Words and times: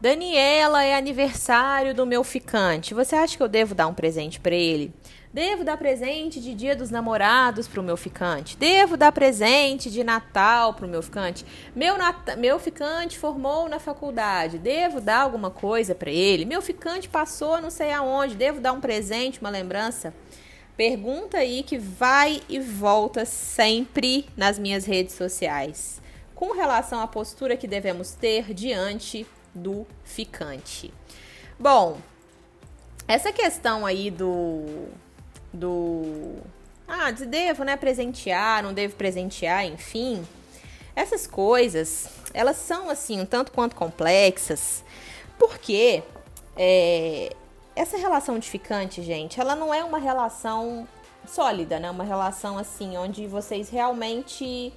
Daniela, 0.00 0.84
é 0.84 0.94
aniversário 0.94 1.94
do 1.94 2.06
meu 2.06 2.22
ficante. 2.22 2.94
Você 2.94 3.16
acha 3.16 3.36
que 3.36 3.42
eu 3.42 3.48
devo 3.48 3.74
dar 3.74 3.88
um 3.88 3.94
presente 3.94 4.38
para 4.38 4.54
ele? 4.54 4.94
Devo 5.30 5.64
dar 5.64 5.76
presente 5.76 6.40
de 6.40 6.54
Dia 6.54 6.74
dos 6.74 6.90
Namorados 6.90 7.68
pro 7.68 7.82
meu 7.82 7.96
ficante. 7.96 8.56
Devo 8.56 8.96
dar 8.96 9.12
presente 9.12 9.90
de 9.90 10.02
Natal 10.02 10.72
pro 10.72 10.88
meu 10.88 11.02
ficante. 11.02 11.44
Meu, 11.76 11.98
nat 11.98 12.36
meu 12.38 12.58
ficante 12.58 13.18
formou 13.18 13.68
na 13.68 13.78
faculdade. 13.78 14.56
Devo 14.56 15.00
dar 15.00 15.20
alguma 15.20 15.50
coisa 15.50 15.94
para 15.94 16.10
ele. 16.10 16.46
Meu 16.46 16.62
ficante 16.62 17.08
passou 17.08 17.60
não 17.60 17.68
sei 17.68 17.92
aonde. 17.92 18.34
Devo 18.34 18.60
dar 18.60 18.72
um 18.72 18.80
presente, 18.80 19.40
uma 19.40 19.50
lembrança? 19.50 20.14
Pergunta 20.78 21.38
aí 21.38 21.64
que 21.64 21.76
vai 21.76 22.40
e 22.48 22.60
volta 22.60 23.24
sempre 23.24 24.26
nas 24.36 24.60
minhas 24.60 24.84
redes 24.84 25.16
sociais. 25.16 26.00
Com 26.36 26.52
relação 26.52 27.00
à 27.00 27.06
postura 27.08 27.56
que 27.56 27.66
devemos 27.66 28.12
ter 28.12 28.54
diante 28.54 29.26
do 29.52 29.84
ficante. 30.04 30.94
Bom, 31.58 31.98
essa 33.08 33.32
questão 33.32 33.84
aí 33.84 34.08
do 34.08 34.86
do 35.52 36.36
ah, 36.86 37.10
devo, 37.10 37.64
né, 37.64 37.76
presentear, 37.76 38.62
não 38.62 38.72
devo 38.72 38.94
presentear, 38.94 39.66
enfim. 39.66 40.24
Essas 40.94 41.26
coisas, 41.26 42.08
elas 42.32 42.56
são 42.56 42.88
assim 42.88 43.20
um 43.20 43.26
tanto 43.26 43.50
quanto 43.50 43.74
complexas, 43.74 44.84
porque 45.36 46.04
é, 46.56 47.34
essa 47.78 47.96
relação 47.96 48.40
de 48.40 48.50
ficante, 48.50 49.02
gente, 49.02 49.40
ela 49.40 49.54
não 49.54 49.72
é 49.72 49.84
uma 49.84 49.98
relação 49.98 50.86
sólida, 51.24 51.78
né? 51.78 51.88
Uma 51.88 52.02
relação 52.02 52.58
assim 52.58 52.96
onde 52.96 53.26
vocês 53.28 53.70
realmente 53.70 54.72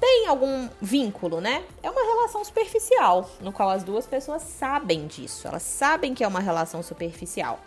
tem 0.00 0.28
algum 0.28 0.68
vínculo, 0.80 1.40
né? 1.40 1.64
É 1.82 1.90
uma 1.90 2.02
relação 2.02 2.44
superficial, 2.44 3.28
no 3.40 3.52
qual 3.52 3.68
as 3.68 3.82
duas 3.82 4.06
pessoas 4.06 4.42
sabem 4.42 5.08
disso. 5.08 5.48
Elas 5.48 5.64
sabem 5.64 6.14
que 6.14 6.22
é 6.22 6.28
uma 6.28 6.38
relação 6.38 6.84
superficial. 6.84 7.58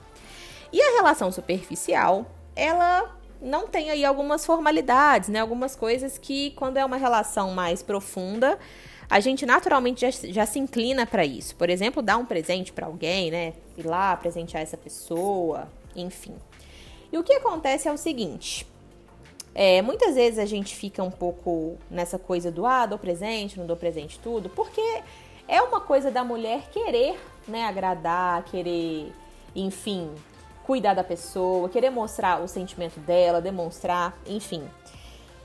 E 0.72 0.82
a 0.82 0.92
relação 0.96 1.30
superficial, 1.30 2.26
ela 2.56 3.14
não 3.44 3.68
tem 3.68 3.90
aí 3.90 4.06
algumas 4.06 4.46
formalidades, 4.46 5.30
né? 5.30 5.40
Algumas 5.40 5.76
coisas 5.76 6.18
que, 6.18 6.52
quando 6.52 6.78
é 6.78 6.86
uma 6.86 6.98
relação 6.98 7.52
mais 7.52 7.84
profunda, 7.84 8.58
a 9.10 9.20
gente 9.20 9.46
naturalmente 9.46 10.02
já, 10.02 10.10
já 10.32 10.46
se 10.46 10.58
inclina 10.58 11.06
para 11.06 11.26
isso. 11.26 11.56
Por 11.56 11.70
exemplo, 11.70 12.02
dar 12.02 12.18
um 12.18 12.26
presente 12.26 12.72
para 12.72 12.88
alguém, 12.88 13.30
né? 13.30 13.54
Ir 13.78 13.86
lá 13.86 14.16
presentear 14.16 14.64
essa 14.64 14.78
pessoa, 14.78 15.68
enfim. 15.96 16.36
E 17.12 17.18
o 17.18 17.24
que 17.24 17.34
acontece 17.34 17.88
é 17.88 17.92
o 17.92 17.98
seguinte: 17.98 18.66
é, 19.54 19.82
muitas 19.82 20.16
vezes 20.16 20.40
a 20.40 20.46
gente 20.46 20.76
fica 20.76 21.04
um 21.04 21.12
pouco 21.12 21.78
nessa 21.92 22.18
coisa 22.18 22.52
do 22.52 22.66
ah, 22.66 22.86
dou 22.86 22.98
presente, 22.98 23.60
não 23.60 23.68
dou 23.68 23.78
presente, 23.78 24.20
tudo, 24.20 24.50
porque 24.50 24.82
é 25.48 25.62
uma 25.62 25.82
coisa 25.82 26.10
da 26.10 26.24
mulher 26.24 26.70
querer, 26.72 27.20
né, 27.48 27.66
agradar, 27.66 28.44
querer, 28.46 29.12
enfim, 29.56 30.10
cuidar 30.66 30.94
da 30.94 31.04
pessoa, 31.04 31.70
querer 31.70 31.90
mostrar 31.90 32.42
o 32.42 32.48
sentimento 32.48 33.00
dela, 33.00 33.42
demonstrar, 33.42 34.18
enfim. 34.26 34.64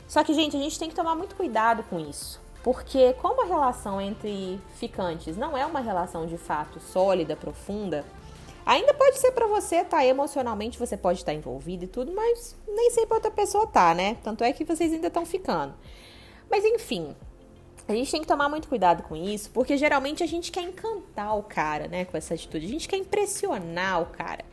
Só 0.06 0.24
que, 0.24 0.32
gente, 0.32 0.56
a 0.56 0.60
gente 0.60 0.78
tem 0.78 0.88
que 0.88 0.94
tomar 0.94 1.14
muito 1.14 1.34
cuidado 1.36 1.82
com 1.84 1.98
isso. 1.98 2.40
Porque 2.62 3.12
como 3.14 3.42
a 3.42 3.46
relação 3.46 4.00
entre 4.00 4.60
ficantes 4.76 5.36
não 5.36 5.56
é 5.56 5.64
uma 5.64 5.80
relação 5.80 6.26
de 6.26 6.36
fato 6.36 6.80
sólida, 6.80 7.36
profunda, 7.36 8.04
Ainda 8.68 8.92
pode 8.92 9.18
ser 9.18 9.32
para 9.32 9.46
você, 9.46 9.82
tá? 9.82 10.04
Emocionalmente 10.04 10.78
você 10.78 10.94
pode 10.94 11.20
estar 11.20 11.32
envolvido 11.32 11.84
e 11.84 11.88
tudo, 11.88 12.12
mas 12.12 12.54
nem 12.66 12.90
sempre 12.90 13.14
outra 13.14 13.30
pessoa 13.30 13.66
tá, 13.66 13.94
né? 13.94 14.18
Tanto 14.22 14.44
é 14.44 14.52
que 14.52 14.62
vocês 14.62 14.92
ainda 14.92 15.06
estão 15.06 15.24
ficando. 15.24 15.72
Mas 16.50 16.62
enfim, 16.66 17.16
a 17.88 17.94
gente 17.94 18.10
tem 18.10 18.20
que 18.20 18.26
tomar 18.26 18.46
muito 18.50 18.68
cuidado 18.68 19.02
com 19.04 19.16
isso, 19.16 19.48
porque 19.54 19.78
geralmente 19.78 20.22
a 20.22 20.26
gente 20.26 20.52
quer 20.52 20.60
encantar 20.60 21.34
o 21.38 21.42
cara, 21.42 21.88
né, 21.88 22.04
com 22.04 22.14
essa 22.14 22.34
atitude. 22.34 22.66
A 22.66 22.68
gente 22.68 22.86
quer 22.86 22.98
impressionar 22.98 24.02
o 24.02 24.06
cara. 24.06 24.44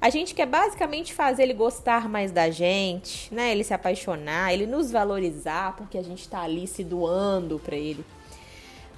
A 0.00 0.08
gente 0.08 0.34
quer 0.34 0.46
basicamente 0.46 1.12
fazer 1.12 1.42
ele 1.42 1.52
gostar 1.52 2.08
mais 2.08 2.32
da 2.32 2.48
gente, 2.48 3.32
né? 3.34 3.52
Ele 3.52 3.62
se 3.62 3.74
apaixonar, 3.74 4.50
ele 4.50 4.66
nos 4.66 4.90
valorizar, 4.90 5.76
porque 5.76 5.98
a 5.98 6.02
gente 6.02 6.26
tá 6.26 6.40
ali 6.40 6.66
se 6.66 6.82
doando 6.82 7.58
para 7.58 7.76
ele. 7.76 8.02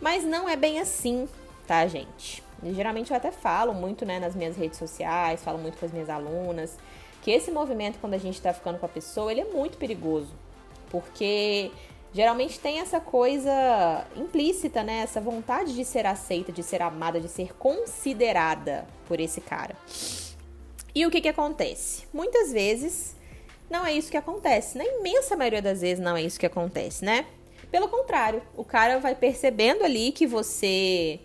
Mas 0.00 0.22
não 0.22 0.48
é 0.48 0.54
bem 0.54 0.78
assim, 0.78 1.28
tá, 1.66 1.84
gente? 1.88 2.40
E, 2.62 2.72
geralmente 2.72 3.10
eu 3.10 3.16
até 3.16 3.32
falo 3.32 3.74
muito 3.74 4.04
né, 4.04 4.20
nas 4.20 4.36
minhas 4.36 4.56
redes 4.56 4.78
sociais, 4.78 5.42
falo 5.42 5.58
muito 5.58 5.76
com 5.76 5.84
as 5.84 5.92
minhas 5.92 6.08
alunas, 6.08 6.78
que 7.20 7.32
esse 7.32 7.50
movimento, 7.50 7.98
quando 8.00 8.14
a 8.14 8.19
gente 8.19 8.34
está 8.34 8.52
ficando 8.52 8.78
com 8.78 8.86
a 8.86 8.88
pessoa, 8.88 9.32
ele 9.32 9.40
é 9.40 9.44
muito 9.46 9.78
perigoso. 9.78 10.32
Porque 10.88 11.72
geralmente 12.14 12.60
tem 12.60 12.78
essa 12.78 13.00
coisa 13.00 14.06
implícita, 14.14 14.84
né? 14.84 14.98
Essa 14.98 15.20
vontade 15.20 15.74
de 15.74 15.84
ser 15.84 16.06
aceita, 16.06 16.52
de 16.52 16.62
ser 16.62 16.80
amada, 16.80 17.20
de 17.20 17.28
ser 17.28 17.54
considerada 17.54 18.86
por 19.08 19.19
esse 19.19 19.40
cara. 19.40 19.76
E 20.94 21.06
o 21.06 21.10
que, 21.10 21.20
que 21.20 21.28
acontece? 21.28 22.04
Muitas 22.12 22.53
vezes 22.53 23.16
não 23.70 23.86
é 23.86 23.94
isso 23.94 24.10
que 24.10 24.16
acontece. 24.16 24.76
Na 24.76 24.84
imensa 24.84 25.36
maioria 25.36 25.62
das 25.62 25.80
vezes 25.80 26.03
não 26.03 26.16
é 26.16 26.22
isso 26.22 26.38
que 26.38 26.47
acontece, 26.47 27.04
né? 27.04 27.26
Pelo 27.70 27.88
contrário, 27.88 28.42
o 28.54 28.64
cara 28.64 28.98
vai 28.98 29.14
percebendo 29.14 29.82
ali 29.82 30.12
que 30.12 30.26
você 30.26 31.19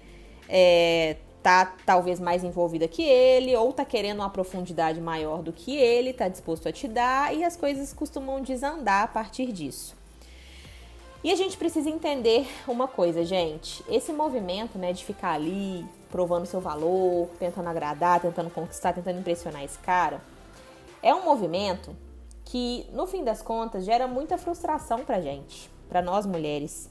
é, 0.47 1.17
tá 1.43 1.75
talvez 1.85 2.19
mais 2.19 2.43
envolvida 2.43 2.87
que 2.87 3.01
ele, 3.01 3.53
ou 3.55 3.73
tá 3.73 3.83
querendo 3.83 4.19
uma 4.19 4.29
profundidade 4.29 5.01
maior 5.01 5.41
do 5.41 5.51
que 5.51 5.75
ele, 5.75 6.13
tá 6.13 6.29
disposto 6.29 6.69
a 6.69 6.71
te 6.71 6.87
dar, 6.87 7.35
e 7.35 7.43
as 7.43 7.57
coisas 7.57 7.91
costumam 7.91 8.41
desandar 8.41 9.03
a 9.03 9.07
partir 9.07 9.51
disso. 9.51 9.95
E 11.23 11.31
a 11.31 11.35
gente 11.35 11.57
precisa 11.57 11.89
entender 11.89 12.47
uma 12.67 12.87
coisa, 12.87 13.25
gente. 13.25 13.83
Esse 13.89 14.13
movimento, 14.13 14.77
né, 14.77 14.93
de 14.93 15.03
ficar 15.03 15.33
ali 15.33 15.85
provando 16.09 16.45
seu 16.45 16.59
valor, 16.59 17.29
tentando 17.39 17.69
agradar, 17.69 18.19
tentando 18.19 18.49
conquistar, 18.49 18.93
tentando 18.93 19.19
impressionar 19.19 19.63
esse 19.63 19.77
cara, 19.79 20.21
é 21.01 21.13
um 21.13 21.23
movimento 21.23 21.95
que, 22.45 22.87
no 22.93 23.05
fim 23.05 23.23
das 23.23 23.41
contas, 23.41 23.85
gera 23.85 24.07
muita 24.07 24.37
frustração 24.37 25.03
pra 25.03 25.19
gente, 25.19 25.69
pra 25.89 26.01
nós 26.01 26.25
mulheres. 26.25 26.89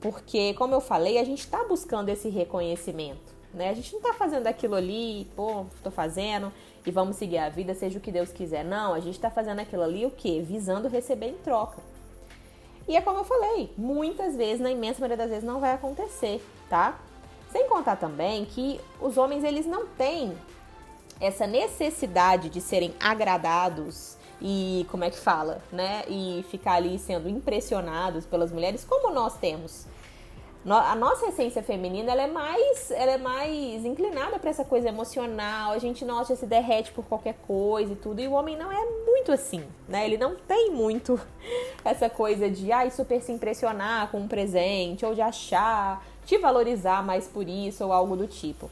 Porque, 0.00 0.54
como 0.54 0.74
eu 0.74 0.80
falei, 0.80 1.18
a 1.18 1.24
gente 1.24 1.46
tá 1.46 1.64
buscando 1.64 2.08
esse 2.08 2.28
reconhecimento. 2.28 3.34
Né? 3.52 3.68
A 3.68 3.74
gente 3.74 3.92
não 3.92 4.00
tá 4.00 4.14
fazendo 4.14 4.46
aquilo 4.46 4.74
ali, 4.74 5.30
pô, 5.36 5.66
tô 5.82 5.90
fazendo 5.90 6.52
e 6.86 6.90
vamos 6.90 7.16
seguir 7.16 7.38
a 7.38 7.48
vida, 7.48 7.74
seja 7.74 7.98
o 7.98 8.00
que 8.00 8.10
Deus 8.10 8.32
quiser. 8.32 8.64
Não, 8.64 8.94
a 8.94 9.00
gente 9.00 9.18
tá 9.20 9.30
fazendo 9.30 9.60
aquilo 9.60 9.82
ali 9.82 10.06
o 10.06 10.10
quê? 10.10 10.42
Visando 10.46 10.88
receber 10.88 11.28
em 11.28 11.38
troca. 11.38 11.82
E 12.88 12.96
é 12.96 13.00
como 13.00 13.18
eu 13.18 13.24
falei, 13.24 13.72
muitas 13.76 14.34
vezes, 14.34 14.60
na 14.60 14.70
imensa 14.70 15.00
maioria 15.00 15.16
das 15.16 15.30
vezes, 15.30 15.44
não 15.44 15.60
vai 15.60 15.72
acontecer, 15.74 16.42
tá? 16.68 16.98
Sem 17.50 17.68
contar 17.68 17.96
também 17.96 18.44
que 18.44 18.80
os 19.00 19.16
homens, 19.16 19.44
eles 19.44 19.66
não 19.66 19.86
têm 19.86 20.36
essa 21.20 21.46
necessidade 21.46 22.48
de 22.48 22.60
serem 22.60 22.94
agradados 23.00 24.16
e, 24.40 24.86
como 24.90 25.04
é 25.04 25.10
que 25.10 25.18
fala, 25.18 25.60
né? 25.70 26.04
E 26.08 26.44
ficar 26.50 26.74
ali 26.74 26.98
sendo 26.98 27.28
impressionados 27.28 28.24
pelas 28.24 28.50
mulheres, 28.50 28.84
como 28.84 29.12
nós 29.12 29.36
temos. 29.36 29.86
A 30.66 30.94
nossa 30.94 31.26
essência 31.26 31.62
feminina 31.62 32.12
ela 32.12 32.22
é 32.22 32.26
mais 32.26 32.90
ela 32.90 33.12
é 33.12 33.16
mais 33.16 33.82
inclinada 33.82 34.38
para 34.38 34.50
essa 34.50 34.64
coisa 34.64 34.88
emocional. 34.88 35.72
A 35.72 35.78
gente 35.78 36.04
nossa 36.04 36.36
se 36.36 36.44
derrete 36.44 36.92
por 36.92 37.02
qualquer 37.06 37.34
coisa 37.46 37.94
e 37.94 37.96
tudo. 37.96 38.20
E 38.20 38.28
o 38.28 38.32
homem 38.32 38.58
não 38.58 38.70
é 38.70 38.84
muito 39.06 39.32
assim 39.32 39.64
né? 39.90 40.06
Ele 40.06 40.16
não 40.16 40.36
tem 40.36 40.70
muito 40.70 41.20
essa 41.84 42.08
coisa 42.08 42.48
de 42.48 42.70
ai 42.70 42.90
super 42.90 43.20
se 43.20 43.32
impressionar 43.32 44.10
com 44.10 44.20
um 44.20 44.28
presente 44.28 45.04
ou 45.04 45.14
de 45.14 45.20
achar 45.20 46.02
te 46.30 46.38
valorizar 46.38 47.04
mais 47.04 47.26
por 47.28 47.48
isso 47.48 47.84
ou 47.84 47.92
algo 47.92 48.16
do 48.16 48.26
tipo 48.26 48.70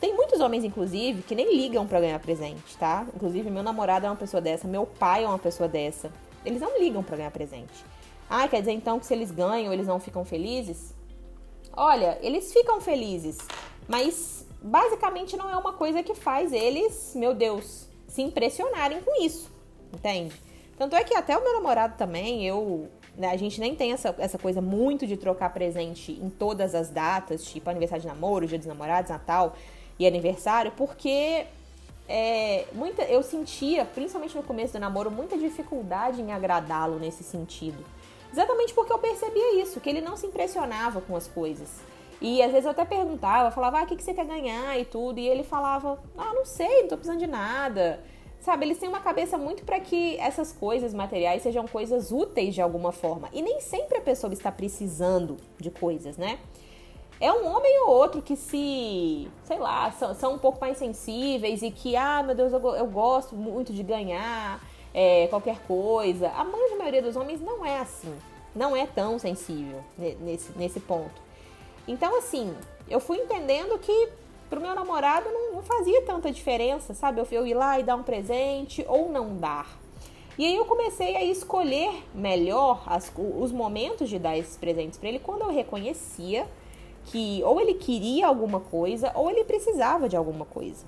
tem 0.00 0.14
muitos 0.14 0.40
homens 0.40 0.64
inclusive 0.64 1.22
que 1.22 1.34
nem 1.34 1.56
ligam 1.56 1.86
para 1.86 2.00
ganhar 2.00 2.18
presente 2.18 2.76
tá 2.76 3.06
inclusive 3.14 3.50
meu 3.50 3.62
namorado 3.62 4.06
é 4.06 4.08
uma 4.08 4.16
pessoa 4.16 4.40
dessa 4.40 4.66
meu 4.66 4.86
pai 4.86 5.24
é 5.24 5.28
uma 5.28 5.38
pessoa 5.38 5.68
dessa 5.68 6.10
eles 6.44 6.60
não 6.60 6.78
ligam 6.78 7.02
para 7.02 7.16
ganhar 7.16 7.30
presente 7.30 7.84
ah 8.28 8.48
quer 8.48 8.60
dizer 8.60 8.72
então 8.72 8.98
que 8.98 9.06
se 9.06 9.14
eles 9.14 9.30
ganham 9.30 9.72
eles 9.72 9.86
não 9.86 10.00
ficam 10.00 10.24
felizes 10.24 10.94
Olha, 11.74 12.18
eles 12.20 12.52
ficam 12.52 12.80
felizes, 12.80 13.38
mas 13.88 14.46
basicamente 14.60 15.36
não 15.36 15.48
é 15.48 15.56
uma 15.56 15.72
coisa 15.72 16.02
que 16.02 16.14
faz 16.14 16.52
eles, 16.52 17.14
meu 17.16 17.34
Deus, 17.34 17.88
se 18.06 18.20
impressionarem 18.20 19.00
com 19.00 19.24
isso, 19.24 19.50
entende? 19.92 20.34
Tanto 20.76 20.94
é 20.94 21.02
que 21.02 21.14
até 21.14 21.36
o 21.36 21.42
meu 21.42 21.54
namorado 21.54 21.96
também, 21.96 22.46
eu. 22.46 22.88
Né, 23.16 23.28
a 23.30 23.36
gente 23.36 23.60
nem 23.60 23.74
tem 23.74 23.92
essa, 23.92 24.14
essa 24.18 24.38
coisa 24.38 24.62
muito 24.62 25.06
de 25.06 25.16
trocar 25.16 25.52
presente 25.52 26.12
em 26.12 26.30
todas 26.30 26.74
as 26.74 26.88
datas, 26.88 27.44
tipo 27.44 27.68
aniversário 27.68 28.00
de 28.00 28.08
namoro, 28.08 28.46
dia 28.46 28.56
dos 28.56 28.66
namorados, 28.66 29.10
Natal 29.10 29.54
e 29.98 30.06
aniversário, 30.06 30.72
porque 30.76 31.44
é, 32.08 32.66
muita, 32.72 33.02
eu 33.02 33.22
sentia, 33.22 33.84
principalmente 33.84 34.34
no 34.34 34.42
começo 34.42 34.72
do 34.72 34.78
namoro, 34.78 35.10
muita 35.10 35.36
dificuldade 35.36 36.22
em 36.22 36.32
agradá-lo 36.32 36.98
nesse 36.98 37.22
sentido. 37.22 37.84
Exatamente 38.32 38.72
porque 38.72 38.92
eu 38.92 38.98
percebia 38.98 39.60
isso, 39.60 39.78
que 39.78 39.90
ele 39.90 40.00
não 40.00 40.16
se 40.16 40.26
impressionava 40.26 41.02
com 41.02 41.14
as 41.14 41.28
coisas. 41.28 41.68
E 42.20 42.40
às 42.40 42.50
vezes 42.50 42.64
eu 42.64 42.70
até 42.70 42.84
perguntava, 42.84 43.50
falava, 43.50 43.80
ah, 43.80 43.82
o 43.82 43.86
que, 43.86 43.96
que 43.96 44.02
você 44.02 44.14
quer 44.14 44.24
ganhar 44.24 44.78
e 44.78 44.84
tudo. 44.84 45.18
E 45.18 45.28
ele 45.28 45.42
falava, 45.42 45.98
ah, 46.16 46.32
não 46.32 46.44
sei, 46.44 46.82
não 46.82 46.88
tô 46.88 46.96
precisando 46.96 47.18
de 47.18 47.26
nada. 47.26 48.00
Sabe, 48.42 48.66
eles 48.66 48.78
têm 48.78 48.88
uma 48.88 49.00
cabeça 49.00 49.38
muito 49.38 49.64
para 49.64 49.78
que 49.80 50.16
essas 50.18 50.52
coisas 50.52 50.92
materiais 50.92 51.42
sejam 51.42 51.66
coisas 51.66 52.10
úteis 52.10 52.54
de 52.54 52.60
alguma 52.60 52.90
forma. 52.90 53.28
E 53.32 53.40
nem 53.40 53.60
sempre 53.60 53.98
a 53.98 54.00
pessoa 54.00 54.32
está 54.32 54.50
precisando 54.50 55.36
de 55.58 55.70
coisas, 55.70 56.16
né? 56.16 56.38
É 57.20 57.32
um 57.32 57.46
homem 57.46 57.82
ou 57.82 57.90
outro 57.90 58.20
que 58.20 58.34
se, 58.34 59.30
sei 59.44 59.58
lá, 59.58 59.92
são, 59.92 60.12
são 60.12 60.34
um 60.34 60.38
pouco 60.38 60.60
mais 60.60 60.76
sensíveis 60.76 61.62
e 61.62 61.70
que, 61.70 61.94
ah, 61.94 62.20
meu 62.20 62.34
Deus, 62.34 62.52
eu, 62.52 62.60
eu 62.74 62.86
gosto 62.88 63.36
muito 63.36 63.72
de 63.72 63.84
ganhar 63.84 64.60
é, 64.92 65.28
qualquer 65.28 65.60
coisa. 65.60 66.28
A 66.30 66.44
grande 66.44 66.74
maioria 66.74 67.00
dos 67.00 67.14
homens 67.14 67.40
não 67.40 67.64
é 67.64 67.78
assim. 67.78 68.12
Não 68.56 68.74
é 68.74 68.86
tão 68.86 69.20
sensível 69.20 69.84
nesse, 69.96 70.50
nesse 70.58 70.80
ponto. 70.80 71.22
Então, 71.86 72.18
assim, 72.18 72.52
eu 72.88 72.98
fui 72.98 73.18
entendendo 73.18 73.78
que 73.78 74.08
pro 74.52 74.60
meu 74.60 74.74
namorado 74.74 75.30
não, 75.30 75.54
não 75.54 75.62
fazia 75.62 76.02
tanta 76.02 76.30
diferença, 76.30 76.92
sabe? 76.92 77.18
Eu, 77.18 77.26
eu 77.30 77.46
ir 77.46 77.54
lá 77.54 77.80
e 77.80 77.82
dar 77.82 77.96
um 77.96 78.02
presente 78.02 78.84
ou 78.86 79.08
não 79.08 79.34
dar. 79.34 79.80
E 80.36 80.44
aí 80.44 80.54
eu 80.54 80.66
comecei 80.66 81.16
a 81.16 81.24
escolher 81.24 82.04
melhor 82.14 82.82
as, 82.84 83.10
os 83.16 83.50
momentos 83.50 84.10
de 84.10 84.18
dar 84.18 84.36
esses 84.36 84.58
presentes 84.58 84.98
para 84.98 85.08
ele 85.08 85.18
quando 85.18 85.40
eu 85.40 85.50
reconhecia 85.50 86.46
que 87.06 87.42
ou 87.44 87.60
ele 87.62 87.74
queria 87.74 88.26
alguma 88.26 88.60
coisa 88.60 89.10
ou 89.14 89.30
ele 89.30 89.42
precisava 89.44 90.06
de 90.06 90.16
alguma 90.16 90.44
coisa. 90.44 90.84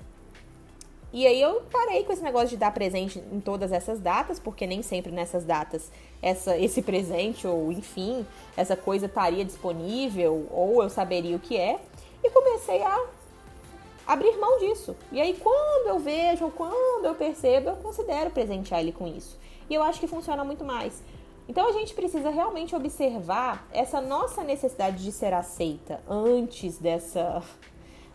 E 1.11 1.25
aí 1.25 1.41
eu 1.41 1.63
parei 1.71 2.03
com 2.03 2.13
esse 2.13 2.21
negócio 2.21 2.49
de 2.49 2.57
dar 2.57 2.71
presente 2.71 3.17
em 3.31 3.39
todas 3.39 3.71
essas 3.71 3.99
datas, 3.99 4.39
porque 4.39 4.67
nem 4.67 4.83
sempre 4.83 5.11
nessas 5.11 5.43
datas 5.43 5.91
essa, 6.21 6.55
esse 6.55 6.83
presente 6.83 7.47
ou 7.47 7.71
enfim, 7.71 8.25
essa 8.55 8.75
coisa 8.75 9.07
estaria 9.07 9.43
disponível 9.43 10.45
ou 10.51 10.83
eu 10.83 10.89
saberia 10.89 11.35
o 11.35 11.39
que 11.39 11.57
é. 11.57 11.79
E 12.23 12.29
comecei 12.29 12.83
a 12.83 13.05
abrir 14.05 14.37
mão 14.37 14.59
disso. 14.59 14.95
E 15.11 15.19
aí 15.19 15.35
quando 15.35 15.87
eu 15.87 15.99
vejo, 15.99 16.49
quando 16.51 17.05
eu 17.05 17.15
percebo, 17.15 17.69
eu 17.69 17.75
considero 17.75 18.29
presentear 18.29 18.81
ele 18.81 18.91
com 18.91 19.07
isso. 19.07 19.37
E 19.69 19.73
eu 19.73 19.83
acho 19.83 19.99
que 19.99 20.07
funciona 20.07 20.43
muito 20.43 20.63
mais. 20.63 21.03
Então 21.47 21.67
a 21.67 21.71
gente 21.71 21.93
precisa 21.93 22.29
realmente 22.29 22.75
observar 22.75 23.67
essa 23.71 24.01
nossa 24.01 24.43
necessidade 24.43 25.03
de 25.03 25.11
ser 25.11 25.33
aceita 25.33 26.01
antes 26.09 26.77
dessa 26.77 27.43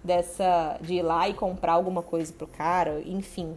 dessa 0.03 0.79
de 0.81 0.95
ir 0.95 1.03
lá 1.03 1.29
e 1.29 1.35
comprar 1.35 1.73
alguma 1.73 2.03
coisa 2.03 2.33
pro 2.33 2.47
cara, 2.47 3.03
enfim. 3.05 3.55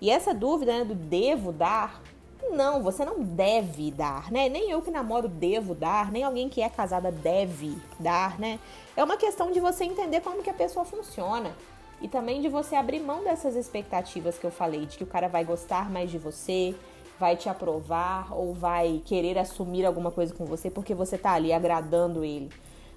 E 0.00 0.10
essa 0.10 0.34
dúvida 0.34 0.78
né, 0.78 0.84
do 0.84 0.94
devo 0.94 1.52
dar, 1.52 2.02
não, 2.42 2.82
você 2.82 3.04
não 3.04 3.22
deve 3.22 3.90
dar, 3.90 4.30
né? 4.30 4.48
Nem 4.48 4.70
eu 4.70 4.82
que 4.82 4.90
namoro 4.90 5.28
devo 5.28 5.74
dar, 5.74 6.10
nem 6.10 6.22
alguém 6.22 6.48
que 6.48 6.60
é 6.60 6.68
casada 6.68 7.10
deve 7.10 7.76
dar, 7.98 8.38
né? 8.38 8.58
É 8.96 9.02
uma 9.02 9.16
questão 9.16 9.50
de 9.50 9.60
você 9.60 9.84
entender 9.84 10.20
como 10.20 10.42
que 10.42 10.50
a 10.50 10.54
pessoa 10.54 10.84
funciona. 10.84 11.52
E 12.00 12.08
também 12.08 12.42
de 12.42 12.48
você 12.48 12.76
abrir 12.76 13.00
mão 13.00 13.24
dessas 13.24 13.56
expectativas 13.56 14.38
que 14.38 14.44
eu 14.44 14.50
falei, 14.50 14.86
de 14.86 14.98
que 14.98 15.04
o 15.04 15.06
cara 15.06 15.28
vai 15.28 15.44
gostar 15.44 15.90
mais 15.90 16.10
de 16.10 16.18
você, 16.18 16.74
vai 17.18 17.36
te 17.36 17.48
aprovar 17.48 18.32
ou 18.36 18.52
vai 18.52 19.02
querer 19.04 19.38
assumir 19.38 19.86
alguma 19.86 20.10
coisa 20.10 20.34
com 20.34 20.44
você 20.44 20.70
porque 20.70 20.94
você 20.94 21.16
tá 21.16 21.32
ali 21.32 21.52
agradando 21.52 22.24
ele. 22.24 22.50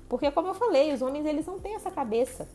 Porque 0.09 0.30
como 0.31 0.50
eu 0.50 0.53
falei, 0.53 0.94
os 0.94 1.01
homens 1.01 1.25
eles 1.25 1.45
não 1.45 1.59
têm 1.59 1.75
essa 1.75 1.91
cabeça. 1.91 2.47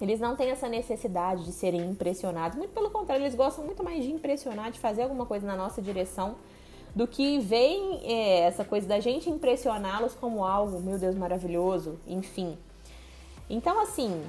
Eles 0.00 0.20
não 0.20 0.36
têm 0.36 0.50
essa 0.50 0.68
necessidade 0.68 1.44
de 1.44 1.52
serem 1.52 1.80
impressionados. 1.90 2.56
Muito 2.56 2.72
pelo 2.72 2.90
contrário, 2.90 3.22
eles 3.24 3.34
gostam 3.34 3.64
muito 3.64 3.82
mais 3.82 4.04
de 4.04 4.10
impressionar, 4.10 4.70
de 4.70 4.78
fazer 4.78 5.02
alguma 5.02 5.26
coisa 5.26 5.46
na 5.46 5.56
nossa 5.56 5.82
direção, 5.82 6.36
do 6.94 7.06
que 7.06 7.38
veem 7.40 8.00
é, 8.04 8.40
essa 8.40 8.64
coisa 8.64 8.86
da 8.86 9.00
gente 9.00 9.28
impressioná-los 9.28 10.14
como 10.14 10.44
algo, 10.44 10.80
meu 10.80 10.98
Deus, 10.98 11.14
maravilhoso, 11.16 11.98
enfim. 12.06 12.56
Então, 13.50 13.80
assim, 13.80 14.22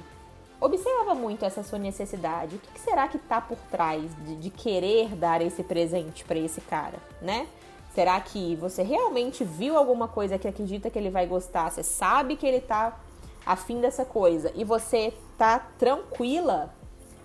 observa 0.60 1.14
muito 1.14 1.44
essa 1.44 1.62
sua 1.62 1.78
necessidade. 1.78 2.56
O 2.56 2.58
que, 2.58 2.80
será 2.80 3.08
que 3.08 3.16
está 3.16 3.40
por 3.40 3.56
trás 3.70 4.10
de, 4.24 4.36
de, 4.36 4.50
querer 4.50 5.14
dar 5.14 5.40
esse 5.40 5.62
presente 5.62 6.24
para 6.24 6.38
esse 6.38 6.60
cara, 6.60 6.98
né? 7.22 7.46
Será 7.94 8.20
que 8.20 8.54
você 8.56 8.82
realmente 8.82 9.42
viu 9.42 9.76
alguma 9.76 10.06
coisa 10.06 10.38
que 10.38 10.46
acredita 10.46 10.88
que 10.90 10.98
ele 10.98 11.10
vai 11.10 11.26
gostar? 11.26 11.70
Você 11.70 11.82
sabe 11.82 12.36
que 12.36 12.46
ele 12.46 12.60
tá 12.60 12.96
afim 13.44 13.80
dessa 13.80 14.04
coisa 14.04 14.52
e 14.54 14.64
você 14.64 15.12
tá 15.38 15.58
tranquila 15.58 16.74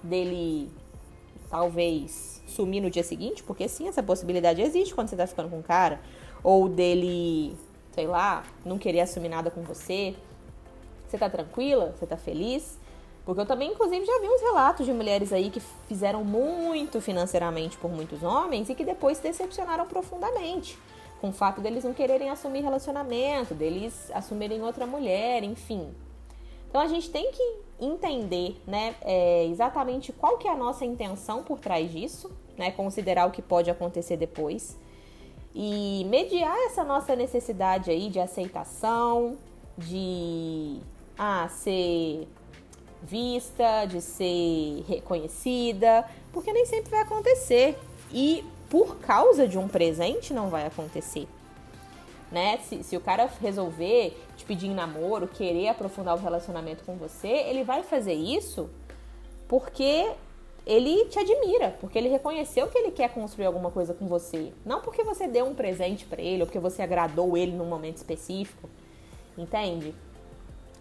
dele 0.02 0.72
talvez 1.50 2.42
sumir 2.48 2.82
no 2.82 2.90
dia 2.90 3.04
seguinte? 3.04 3.44
Porque 3.44 3.68
sim, 3.68 3.88
essa 3.88 4.02
possibilidade 4.02 4.62
existe 4.62 4.94
quando 4.94 5.10
você 5.10 5.16
tá 5.16 5.28
ficando 5.28 5.50
com 5.50 5.60
o 5.60 5.64
cara. 5.64 6.00
Ou 6.44 6.70
dele, 6.70 7.58
sei 7.92 8.08
lá, 8.08 8.44
não 8.64 8.78
querer 8.78 9.02
assumir 9.02 9.30
nada 9.30 9.50
com 9.50 9.62
você. 9.62 10.16
Você 11.08 11.18
tá 11.18 11.30
tranquila? 11.30 11.94
Você 11.98 12.06
tá 12.06 12.18
feliz? 12.18 12.78
Porque 13.26 13.42
eu 13.42 13.46
também, 13.46 13.72
inclusive, 13.72 14.06
já 14.06 14.20
vi 14.20 14.28
uns 14.28 14.42
relatos 14.42 14.86
de 14.86 14.94
mulheres 14.94 15.34
aí 15.34 15.50
que 15.50 15.60
fizeram 15.88 16.24
muito 16.24 17.02
financeiramente 17.02 17.78
por 17.78 17.90
muitos 17.90 18.22
homens 18.22 18.70
e 18.70 18.76
que 18.76 18.86
depois 18.86 19.18
se 19.18 19.24
decepcionaram 19.24 19.88
profundamente 19.88 20.78
com 21.26 21.30
o 21.30 21.34
fato 21.34 21.62
deles 21.62 21.84
não 21.84 21.94
quererem 21.94 22.30
assumir 22.30 22.62
relacionamento, 22.62 23.56
deles 23.56 24.12
assumirem 24.14 24.62
outra 24.62 24.86
mulher, 24.86 25.44
enfim. 25.44 25.90
Então 26.76 26.84
a 26.84 26.90
gente 26.90 27.10
tem 27.10 27.32
que 27.32 27.56
entender, 27.80 28.62
né, 28.68 28.96
é, 29.02 29.46
exatamente 29.46 30.12
qual 30.12 30.38
que 30.38 30.46
é 30.46 30.52
a 30.52 30.58
nossa 30.58 30.84
intenção 30.84 31.42
por 31.42 31.58
trás 31.58 31.90
disso, 31.90 32.30
né, 32.58 32.70
considerar 32.70 33.30
o 33.30 33.32
que 33.32 33.42
pode 33.42 33.72
acontecer 33.72 34.18
depois 34.18 34.78
e 35.54 36.06
mediar 36.10 36.54
essa 36.66 36.84
nossa 36.84 37.16
necessidade 37.16 37.90
aí 37.90 38.10
de 38.10 38.20
aceitação, 38.20 39.38
de 39.78 40.82
ah, 41.18 41.48
ser 41.48 42.28
vista, 43.02 43.86
de 43.86 44.02
ser 44.02 44.84
reconhecida, 44.86 46.06
porque 46.34 46.52
nem 46.52 46.66
sempre 46.66 46.92
vai 46.92 47.04
acontecer. 47.04 47.80
E 48.12 48.44
por 48.70 48.98
causa 48.98 49.48
de 49.48 49.58
um 49.58 49.70
presente 49.70 50.34
não 50.34 50.50
vai 50.50 50.68
acontecer. 50.68 51.26
Né? 52.32 52.58
Se, 52.58 52.84
se 52.84 52.98
o 52.98 53.00
cara 53.00 53.30
resolver 53.40 54.18
te 54.36 54.44
pedir 54.46 54.68
em 54.68 54.74
namoro, 54.74 55.28
querer 55.28 55.70
aprofundar 55.70 56.16
o 56.16 56.20
relacionamento 56.20 56.84
com 56.84 56.96
você, 56.96 57.28
ele 57.28 57.64
vai 57.64 57.84
fazer 57.84 58.14
isso 58.14 58.70
porque 59.48 60.12
ele 60.66 61.06
te 61.06 61.20
admira, 61.20 61.78
porque 61.80 61.98
ele 61.98 62.10
reconheceu 62.10 62.68
que 62.68 62.78
ele 62.78 62.92
quer 62.92 63.14
construir 63.14 63.46
alguma 63.46 63.70
coisa 63.70 63.94
com 63.94 64.08
você. 64.08 64.52
Não 64.66 64.82
porque 64.82 65.04
você 65.04 65.28
deu 65.28 65.46
um 65.46 65.54
presente 65.54 66.06
para 66.06 66.22
ele 66.22 66.42
ou 66.42 66.48
porque 66.48 66.60
você 66.60 66.82
agradou 66.82 67.38
ele 67.38 67.52
num 67.52 67.66
momento 67.66 67.98
específico. 67.98 68.68
Entende? 69.38 69.94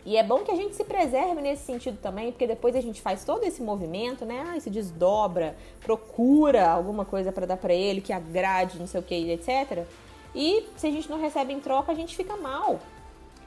E 0.06 0.16
é 0.16 0.22
bom 0.22 0.40
que 0.40 0.50
a 0.50 0.54
gente 0.54 0.74
se 0.74 0.84
preserve 0.84 1.40
nesse 1.40 1.64
sentido 1.64 1.98
também, 2.00 2.30
porque 2.30 2.46
depois 2.46 2.76
a 2.76 2.80
gente 2.80 3.00
faz 3.00 3.24
todo 3.24 3.42
esse 3.44 3.62
movimento, 3.62 4.26
né? 4.26 4.44
Ah, 4.46 4.60
se 4.60 4.68
desdobra, 4.68 5.56
procura 5.80 6.68
alguma 6.68 7.06
coisa 7.06 7.32
para 7.32 7.46
dar 7.46 7.56
para 7.56 7.72
ele 7.72 8.02
que 8.02 8.12
agrade, 8.12 8.78
não 8.78 8.86
sei 8.86 9.00
o 9.00 9.02
que, 9.02 9.14
etc. 9.30 9.86
E 10.34 10.66
se 10.76 10.86
a 10.86 10.90
gente 10.90 11.08
não 11.08 11.20
recebe 11.20 11.52
em 11.52 11.60
troca, 11.60 11.92
a 11.92 11.94
gente 11.94 12.16
fica 12.16 12.36
mal. 12.36 12.80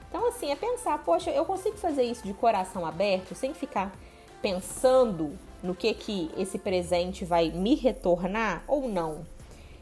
Então, 0.09 0.27
assim, 0.27 0.51
é 0.51 0.55
pensar, 0.55 0.97
poxa, 1.03 1.29
eu 1.31 1.43
consigo 1.43 1.77
fazer 1.77 2.03
isso 2.03 2.23
de 2.23 2.33
coração 2.33 2.85
aberto, 2.85 3.35
sem 3.35 3.53
ficar 3.53 3.93
pensando 4.41 5.37
no 5.61 5.75
que 5.75 5.93
que 5.93 6.31
esse 6.37 6.57
presente 6.57 7.25
vai 7.25 7.49
me 7.49 7.75
retornar 7.75 8.63
ou 8.67 8.87
não. 8.87 9.25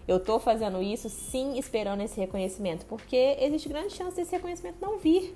Eu 0.07 0.19
tô 0.19 0.39
fazendo 0.39 0.81
isso 0.81 1.09
sim 1.09 1.57
esperando 1.57 2.01
esse 2.01 2.19
reconhecimento, 2.19 2.85
porque 2.85 3.37
existe 3.39 3.69
grande 3.69 3.93
chance 3.93 4.15
desse 4.15 4.31
reconhecimento 4.31 4.77
não 4.81 4.97
vir 4.97 5.35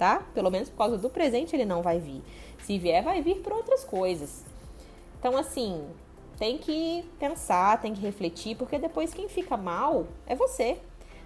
tá? 0.00 0.24
Pelo 0.32 0.50
menos 0.50 0.70
por 0.70 0.78
causa 0.78 0.96
do 0.96 1.10
presente 1.10 1.54
ele 1.54 1.66
não 1.66 1.82
vai 1.82 2.00
vir. 2.00 2.22
Se 2.62 2.78
vier, 2.78 3.04
vai 3.04 3.20
vir 3.20 3.42
por 3.42 3.52
outras 3.52 3.84
coisas. 3.84 4.42
Então, 5.18 5.36
assim, 5.36 5.86
tem 6.38 6.56
que 6.56 7.04
pensar, 7.18 7.78
tem 7.82 7.92
que 7.92 8.00
refletir, 8.00 8.56
porque 8.56 8.78
depois 8.78 9.12
quem 9.12 9.28
fica 9.28 9.58
mal 9.58 10.06
é 10.26 10.34
você. 10.34 10.78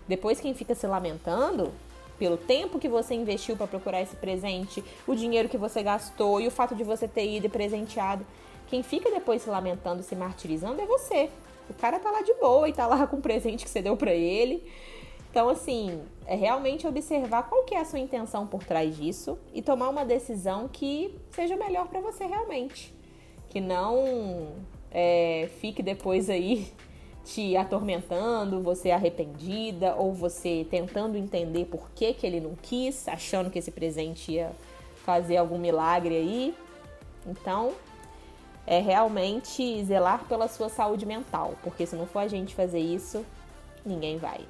Depois 0.06 0.40
quem 0.40 0.54
fica 0.54 0.74
se 0.74 0.86
lamentando 0.86 1.72
pelo 2.18 2.36
tempo 2.36 2.78
que 2.78 2.88
você 2.88 3.14
investiu 3.14 3.56
para 3.56 3.66
procurar 3.66 4.00
esse 4.00 4.16
presente, 4.16 4.84
o 5.06 5.14
dinheiro 5.14 5.48
que 5.48 5.58
você 5.58 5.82
gastou 5.82 6.40
e 6.40 6.46
o 6.46 6.50
fato 6.50 6.74
de 6.74 6.84
você 6.84 7.08
ter 7.08 7.28
ido 7.28 7.46
e 7.46 7.48
presenteado. 7.48 8.24
Quem 8.68 8.82
fica 8.82 9.10
depois 9.10 9.42
se 9.42 9.50
lamentando, 9.50 10.02
se 10.02 10.14
martirizando 10.14 10.80
é 10.80 10.86
você. 10.86 11.30
O 11.68 11.74
cara 11.74 11.98
tá 11.98 12.10
lá 12.10 12.22
de 12.22 12.34
boa 12.34 12.68
e 12.68 12.72
tá 12.72 12.86
lá 12.86 13.06
com 13.08 13.16
o 13.16 13.20
presente 13.20 13.64
que 13.64 13.70
você 13.70 13.82
deu 13.82 13.96
para 13.96 14.12
ele. 14.12 14.62
Então, 15.30 15.48
assim, 15.48 16.00
é 16.26 16.36
realmente 16.36 16.86
observar 16.86 17.48
qual 17.48 17.64
que 17.64 17.74
é 17.74 17.80
a 17.80 17.84
sua 17.84 17.98
intenção 17.98 18.46
por 18.46 18.62
trás 18.62 18.96
disso 18.96 19.36
e 19.52 19.60
tomar 19.60 19.88
uma 19.88 20.04
decisão 20.04 20.68
que 20.68 21.18
seja 21.32 21.56
melhor 21.56 21.88
para 21.88 22.00
você 22.00 22.24
realmente. 22.24 22.94
Que 23.48 23.60
não 23.60 24.52
é, 24.92 25.48
fique 25.60 25.82
depois 25.82 26.30
aí 26.30 26.72
te 27.24 27.56
atormentando, 27.56 28.62
você 28.62 28.90
arrependida 28.90 29.94
ou 29.94 30.12
você 30.12 30.66
tentando 30.70 31.16
entender 31.16 31.64
por 31.64 31.90
que, 31.90 32.12
que 32.12 32.26
ele 32.26 32.40
não 32.40 32.54
quis, 32.54 33.08
achando 33.08 33.50
que 33.50 33.58
esse 33.58 33.70
presente 33.70 34.32
ia 34.32 34.52
fazer 35.04 35.36
algum 35.36 35.58
milagre 35.58 36.16
aí. 36.16 36.54
Então, 37.26 37.72
é 38.66 38.80
realmente 38.80 39.82
zelar 39.84 40.24
pela 40.28 40.48
sua 40.48 40.68
saúde 40.68 41.06
mental, 41.06 41.54
porque 41.62 41.86
se 41.86 41.96
não 41.96 42.06
for 42.06 42.20
a 42.20 42.28
gente 42.28 42.54
fazer 42.54 42.80
isso, 42.80 43.24
ninguém 43.84 44.18
vai. 44.18 44.40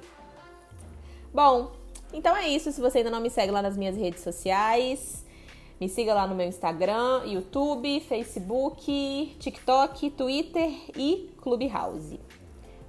Bom, 1.33 1.71
então 2.13 2.35
é 2.35 2.47
isso. 2.47 2.71
Se 2.71 2.81
você 2.81 2.99
ainda 2.99 3.11
não 3.11 3.21
me 3.21 3.29
segue 3.29 3.51
lá 3.51 3.61
nas 3.61 3.77
minhas 3.77 3.95
redes 3.95 4.21
sociais, 4.21 5.25
Me 5.79 5.89
siga 5.89 6.13
lá 6.13 6.25
no 6.25 6.33
meu 6.33 6.47
Instagram, 6.47 7.23
YouTube, 7.25 7.99
Facebook, 7.99 9.35
TikTok, 9.37 10.09
Twitter 10.11 10.71
e 10.95 11.29
Clubhouse. 11.41 12.17